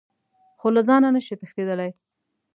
[0.59, 1.91] خو له ځانه نه شئ تښتېدلی.